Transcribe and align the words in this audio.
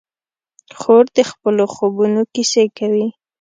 خور 0.79 1.03
د 1.17 1.19
خپلو 1.31 1.63
خوبونو 1.73 2.21
کیسې 2.33 2.63
کوي. 2.77 3.07